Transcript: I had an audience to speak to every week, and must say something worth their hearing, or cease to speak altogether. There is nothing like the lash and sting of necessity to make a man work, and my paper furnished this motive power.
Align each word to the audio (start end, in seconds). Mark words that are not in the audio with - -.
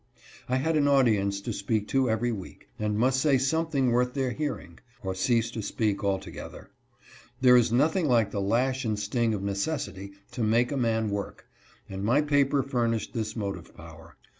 I 0.49 0.55
had 0.55 0.75
an 0.77 0.87
audience 0.87 1.41
to 1.41 1.53
speak 1.53 1.87
to 1.89 2.09
every 2.09 2.31
week, 2.31 2.67
and 2.79 2.97
must 2.97 3.19
say 3.21 3.37
something 3.37 3.91
worth 3.91 4.15
their 4.15 4.31
hearing, 4.31 4.79
or 5.03 5.13
cease 5.13 5.51
to 5.51 5.61
speak 5.61 6.03
altogether. 6.03 6.71
There 7.39 7.55
is 7.55 7.71
nothing 7.71 8.07
like 8.07 8.31
the 8.31 8.41
lash 8.41 8.83
and 8.83 8.97
sting 8.97 9.35
of 9.35 9.43
necessity 9.43 10.13
to 10.31 10.41
make 10.41 10.71
a 10.71 10.75
man 10.75 11.11
work, 11.11 11.45
and 11.87 12.03
my 12.03 12.23
paper 12.23 12.63
furnished 12.63 13.13
this 13.13 13.35
motive 13.35 13.75
power. 13.75 14.15